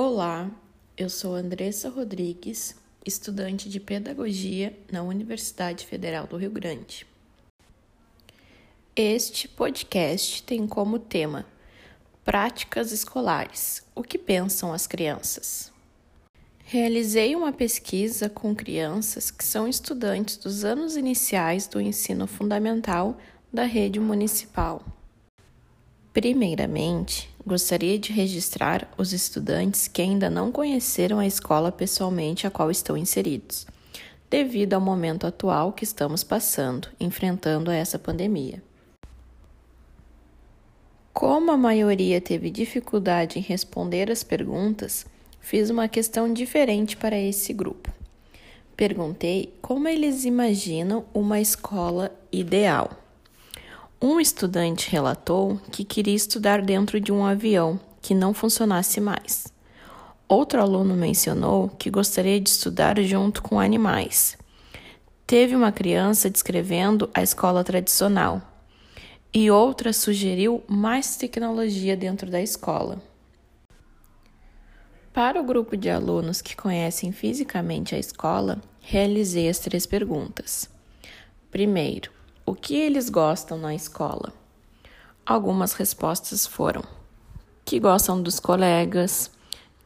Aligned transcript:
Olá, 0.00 0.48
eu 0.96 1.10
sou 1.10 1.34
Andressa 1.34 1.88
Rodrigues, 1.88 2.76
estudante 3.04 3.68
de 3.68 3.80
Pedagogia 3.80 4.78
na 4.92 5.02
Universidade 5.02 5.84
Federal 5.84 6.24
do 6.24 6.36
Rio 6.36 6.52
Grande. 6.52 7.04
Este 8.94 9.48
podcast 9.48 10.44
tem 10.44 10.68
como 10.68 11.00
tema 11.00 11.44
Práticas 12.24 12.92
Escolares: 12.92 13.82
O 13.92 14.04
que 14.04 14.16
pensam 14.16 14.72
as 14.72 14.86
crianças? 14.86 15.72
Realizei 16.62 17.34
uma 17.34 17.52
pesquisa 17.52 18.28
com 18.28 18.54
crianças 18.54 19.32
que 19.32 19.44
são 19.44 19.66
estudantes 19.66 20.36
dos 20.36 20.64
anos 20.64 20.96
iniciais 20.96 21.66
do 21.66 21.80
ensino 21.80 22.28
fundamental 22.28 23.18
da 23.52 23.64
rede 23.64 23.98
municipal. 23.98 24.80
Primeiramente, 26.12 27.28
gostaria 27.48 27.98
de 27.98 28.12
registrar 28.12 28.88
os 28.96 29.12
estudantes 29.12 29.88
que 29.88 30.02
ainda 30.02 30.30
não 30.30 30.52
conheceram 30.52 31.18
a 31.18 31.26
escola 31.26 31.72
pessoalmente 31.72 32.46
a 32.46 32.50
qual 32.50 32.70
estão 32.70 32.96
inseridos, 32.96 33.66
devido 34.30 34.74
ao 34.74 34.80
momento 34.80 35.26
atual 35.26 35.72
que 35.72 35.82
estamos 35.82 36.22
passando, 36.22 36.88
enfrentando 37.00 37.70
essa 37.70 37.98
pandemia. 37.98 38.62
Como 41.12 41.50
a 41.50 41.56
maioria 41.56 42.20
teve 42.20 42.48
dificuldade 42.50 43.40
em 43.40 43.42
responder 43.42 44.08
as 44.08 44.22
perguntas, 44.22 45.04
fiz 45.40 45.70
uma 45.70 45.88
questão 45.88 46.32
diferente 46.32 46.96
para 46.96 47.18
esse 47.18 47.52
grupo. 47.52 47.92
Perguntei 48.76 49.52
como 49.60 49.88
eles 49.88 50.24
imaginam 50.24 51.04
uma 51.12 51.40
escola 51.40 52.12
ideal. 52.30 53.07
Um 54.00 54.20
estudante 54.20 54.88
relatou 54.92 55.60
que 55.72 55.82
queria 55.82 56.14
estudar 56.14 56.62
dentro 56.62 57.00
de 57.00 57.10
um 57.10 57.26
avião 57.26 57.80
que 58.00 58.14
não 58.14 58.32
funcionasse 58.32 59.00
mais. 59.00 59.52
Outro 60.28 60.62
aluno 60.62 60.94
mencionou 60.94 61.68
que 61.70 61.90
gostaria 61.90 62.40
de 62.40 62.48
estudar 62.48 63.02
junto 63.02 63.42
com 63.42 63.58
animais. 63.58 64.38
Teve 65.26 65.56
uma 65.56 65.72
criança 65.72 66.30
descrevendo 66.30 67.10
a 67.12 67.24
escola 67.24 67.64
tradicional 67.64 68.40
e 69.34 69.50
outra 69.50 69.92
sugeriu 69.92 70.62
mais 70.68 71.16
tecnologia 71.16 71.96
dentro 71.96 72.30
da 72.30 72.40
escola. 72.40 73.02
Para 75.12 75.40
o 75.40 75.44
grupo 75.44 75.76
de 75.76 75.90
alunos 75.90 76.40
que 76.40 76.54
conhecem 76.54 77.10
fisicamente 77.10 77.96
a 77.96 77.98
escola, 77.98 78.62
realizei 78.80 79.48
as 79.48 79.58
três 79.58 79.86
perguntas. 79.86 80.70
Primeiro, 81.50 82.12
o 82.48 82.54
que 82.54 82.74
eles 82.74 83.10
gostam 83.10 83.58
na 83.58 83.74
escola? 83.74 84.32
Algumas 85.26 85.74
respostas 85.74 86.46
foram: 86.46 86.82
que 87.64 87.78
gostam 87.78 88.22
dos 88.22 88.40
colegas, 88.40 89.30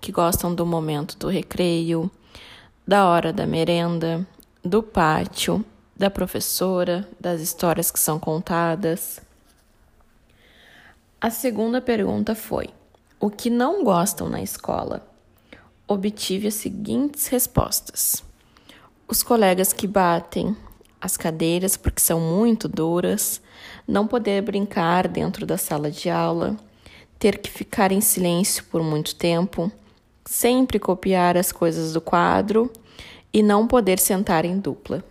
que 0.01 0.13
gostam 0.13 0.55
do 0.55 0.65
momento 0.65 1.17
do 1.17 1.29
recreio, 1.29 2.09
da 2.87 3.09
hora 3.09 3.33
da 3.33 3.47
merenda, 3.47 4.25
do 4.65 4.81
pátio, 4.81 5.65
da 5.97 6.09
professora, 6.09 7.09
das 7.19 7.41
histórias 7.41 7.91
que 7.91 7.99
são 7.99 8.21
contadas. 8.21 9.21
A 11.21 11.31
segunda 11.31 11.81
pergunta 11.81 12.35
foi: 12.37 12.71
o 13.19 13.29
que 13.29 13.51
não 13.51 13.83
gostam 13.83 14.29
na 14.29 14.41
escola? 14.41 15.09
obtive 15.89 16.47
as 16.47 16.55
seguintes 16.55 17.27
respostas: 17.27 18.23
os 19.09 19.23
colegas 19.23 19.73
que 19.73 19.89
batem 19.89 20.57
as 21.03 21.17
cadeiras 21.17 21.77
porque 21.77 22.01
são 22.01 22.21
muito 22.21 22.69
duras, 22.69 23.43
não 23.89 24.07
poder 24.07 24.41
brincar 24.41 25.09
dentro 25.09 25.45
da 25.45 25.59
sala 25.59 25.91
de 25.91 26.09
aula, 26.09 26.57
ter 27.19 27.39
que 27.39 27.51
ficar 27.51 27.91
em 27.91 28.01
silêncio 28.01 28.65
por 28.67 28.85
muito 28.85 29.17
tempo, 29.17 29.71
sempre 30.25 30.79
copiar 30.79 31.37
as 31.37 31.51
coisas 31.51 31.93
do 31.93 32.01
quadro 32.01 32.73
e 33.33 33.43
não 33.43 33.67
poder 33.67 33.99
sentar 33.99 34.45
em 34.45 34.61
dupla. 34.61 35.03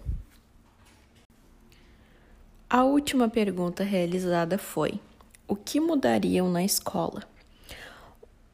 A 2.70 2.86
última 2.86 3.28
pergunta 3.28 3.84
realizada 3.84 4.58
foi: 4.58 4.98
o 5.46 5.58
que 5.58 5.82
mudariam 5.82 6.50
na 6.50 6.64
escola? 6.64 7.24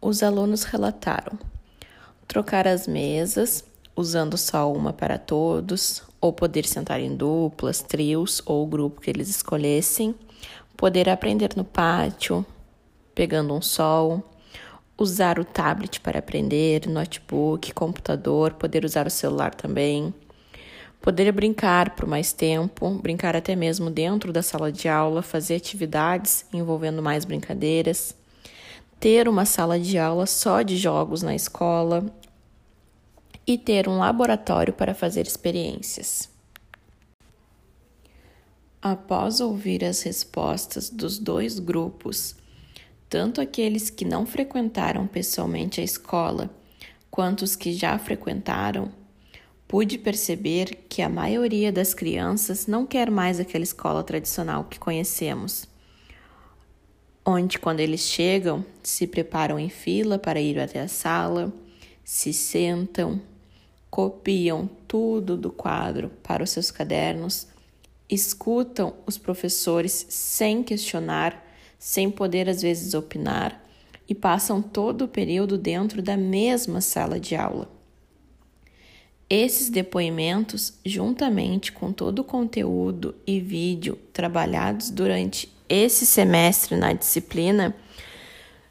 Os 0.01 0.23
alunos 0.23 0.63
relataram: 0.63 1.37
trocar 2.27 2.67
as 2.67 2.87
mesas, 2.87 3.63
usando 3.97 4.37
só 4.37 4.71
uma 4.71 4.93
para 4.93 5.17
todos, 5.17 6.03
ou 6.21 6.31
poder 6.31 6.65
sentar 6.65 7.01
em 7.01 7.15
duplas, 7.15 7.81
trios 7.81 8.41
ou 8.45 8.65
grupo 8.67 9.01
que 9.01 9.09
eles 9.09 9.27
escolhessem, 9.27 10.13
poder 10.77 11.09
aprender 11.09 11.49
no 11.55 11.63
pátio, 11.63 12.45
pegando 13.15 13.55
um 13.55 13.61
sol, 13.61 14.23
usar 14.95 15.39
o 15.39 15.43
tablet 15.43 15.99
para 15.99 16.19
aprender, 16.19 16.87
notebook, 16.87 17.73
computador, 17.73 18.53
poder 18.53 18.85
usar 18.85 19.07
o 19.07 19.11
celular 19.11 19.55
também, 19.55 20.13
poder 21.01 21.31
brincar 21.31 21.95
por 21.95 22.07
mais 22.07 22.31
tempo, 22.31 22.89
brincar 23.01 23.35
até 23.35 23.55
mesmo 23.55 23.89
dentro 23.89 24.31
da 24.31 24.43
sala 24.43 24.71
de 24.71 24.87
aula, 24.87 25.23
fazer 25.23 25.55
atividades 25.55 26.45
envolvendo 26.53 27.01
mais 27.01 27.25
brincadeiras. 27.25 28.15
Ter 28.99 29.27
uma 29.27 29.45
sala 29.45 29.79
de 29.79 29.97
aula 29.97 30.25
só 30.25 30.61
de 30.61 30.75
jogos 30.77 31.21
na 31.23 31.35
escola 31.35 32.05
e 33.47 33.57
ter 33.57 33.87
um 33.87 33.97
laboratório 33.97 34.73
para 34.73 34.93
fazer 34.93 35.25
experiências. 35.25 36.29
Após 38.81 39.39
ouvir 39.39 39.83
as 39.85 40.01
respostas 40.03 40.89
dos 40.89 41.17
dois 41.17 41.57
grupos, 41.57 42.35
tanto 43.09 43.39
aqueles 43.39 43.89
que 43.89 44.03
não 44.03 44.25
frequentaram 44.25 45.07
pessoalmente 45.07 45.79
a 45.79 45.83
escola 45.83 46.49
quanto 47.09 47.43
os 47.43 47.55
que 47.55 47.71
já 47.73 47.97
frequentaram, 47.97 48.91
pude 49.67 49.97
perceber 49.97 50.85
que 50.89 51.01
a 51.01 51.09
maioria 51.09 51.71
das 51.71 51.93
crianças 51.93 52.67
não 52.67 52.85
quer 52.85 53.09
mais 53.09 53.39
aquela 53.39 53.63
escola 53.63 54.03
tradicional 54.03 54.65
que 54.65 54.77
conhecemos 54.77 55.67
onde, 57.27 57.59
quando 57.59 57.81
eles 57.81 57.99
chegam, 57.99 58.65
se 58.81 59.05
preparam 59.05 59.59
em 59.59 59.67
fila 59.67 60.17
para 60.17 60.39
ir 60.39 60.57
até 60.57 60.79
a 60.79 60.87
sala, 60.87 61.51
se 62.01 62.31
sentam, 62.31 63.21
copiam 63.89 64.69
tudo 64.87 65.37
do 65.37 65.51
quadro 65.51 66.11
para 66.21 66.43
os 66.43 66.49
seus 66.49 66.71
cadernos, 66.71 67.47
escutam 68.09 68.93
os 69.05 69.17
professores 69.17 70.05
sem 70.09 70.63
questionar, 70.63 71.45
sem 71.77 72.09
poder 72.09 72.49
às 72.49 72.61
vezes 72.61 72.93
opinar 72.93 73.63
e 74.07 74.15
passam 74.15 74.61
todo 74.61 75.03
o 75.05 75.07
período 75.07 75.57
dentro 75.57 76.01
da 76.01 76.15
mesma 76.15 76.79
sala 76.79 77.19
de 77.19 77.35
aula. 77.35 77.69
Esses 79.29 79.69
depoimentos, 79.69 80.79
juntamente 80.85 81.73
com 81.73 81.91
todo 81.91 82.19
o 82.19 82.23
conteúdo 82.23 83.13
e 83.27 83.41
vídeo 83.41 83.99
trabalhados 84.13 84.89
durante 84.89 85.51
esse 85.67 86.05
semestre 86.05 86.77
na 86.77 86.93
disciplina 86.93 87.75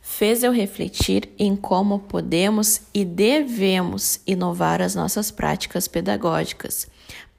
fez 0.08 0.44
eu 0.44 0.52
refletir 0.52 1.28
em 1.36 1.56
como 1.56 1.98
podemos 1.98 2.80
e 2.94 3.04
devemos 3.04 4.20
inovar 4.24 4.80
as 4.80 4.94
nossas 4.94 5.32
práticas 5.32 5.88
pedagógicas 5.88 6.88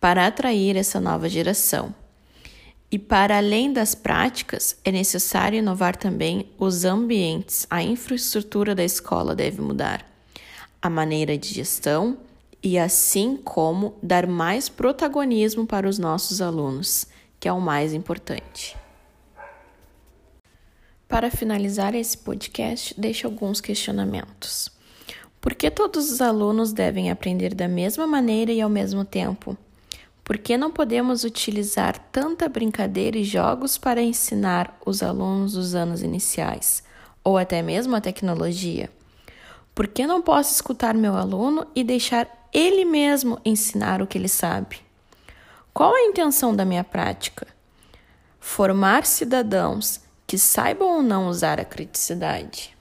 para 0.01 0.27
atrair 0.27 0.75
essa 0.75 0.99
nova 0.99 1.29
geração. 1.29 1.95
E 2.91 2.99
para 2.99 3.37
além 3.37 3.71
das 3.71 3.95
práticas, 3.95 4.77
é 4.83 4.91
necessário 4.91 5.57
inovar 5.57 5.95
também 5.95 6.51
os 6.59 6.83
ambientes. 6.83 7.65
A 7.69 7.81
infraestrutura 7.81 8.75
da 8.75 8.83
escola 8.83 9.33
deve 9.33 9.61
mudar, 9.61 10.05
a 10.81 10.89
maneira 10.89 11.37
de 11.37 11.53
gestão 11.53 12.17
e 12.61 12.77
assim 12.77 13.37
como 13.37 13.95
dar 14.03 14.27
mais 14.27 14.67
protagonismo 14.67 15.65
para 15.65 15.87
os 15.87 15.97
nossos 15.97 16.41
alunos, 16.41 17.07
que 17.39 17.47
é 17.47 17.53
o 17.53 17.61
mais 17.61 17.93
importante. 17.93 18.75
Para 21.07 21.31
finalizar 21.31 21.95
esse 21.95 22.17
podcast, 22.17 22.93
deixo 22.99 23.27
alguns 23.27 23.61
questionamentos. 23.61 24.69
Por 25.39 25.55
que 25.55 25.71
todos 25.71 26.11
os 26.11 26.21
alunos 26.21 26.73
devem 26.73 27.09
aprender 27.09 27.55
da 27.55 27.67
mesma 27.67 28.05
maneira 28.05 28.51
e 28.51 28.59
ao 28.59 28.69
mesmo 28.69 29.05
tempo? 29.05 29.57
Por 30.21 30.37
que 30.37 30.57
não 30.57 30.69
podemos 30.69 31.23
utilizar 31.23 31.97
tanta 32.11 32.49
brincadeira 32.49 33.17
e 33.17 33.23
jogos 33.23 33.77
para 33.77 34.01
ensinar 34.01 34.77
os 34.85 35.01
alunos 35.01 35.53
dos 35.53 35.73
anos 35.73 36.01
iniciais, 36.03 36.83
ou 37.23 37.37
até 37.37 37.61
mesmo 37.61 37.95
a 37.95 38.01
tecnologia? 38.01 38.89
Por 39.73 39.87
que 39.87 40.05
não 40.05 40.21
posso 40.21 40.53
escutar 40.53 40.93
meu 40.93 41.15
aluno 41.15 41.65
e 41.73 41.85
deixar 41.85 42.49
ele 42.53 42.83
mesmo 42.83 43.39
ensinar 43.45 44.01
o 44.01 44.07
que 44.07 44.17
ele 44.17 44.27
sabe? 44.27 44.81
Qual 45.73 45.93
a 45.93 46.01
intenção 46.01 46.53
da 46.53 46.65
minha 46.65 46.83
prática? 46.83 47.47
Formar 48.41 49.05
cidadãos 49.05 50.01
que 50.27 50.37
saibam 50.37 50.97
ou 50.97 51.01
não 51.01 51.29
usar 51.29 51.59
a 51.59 51.65
criticidade. 51.65 52.76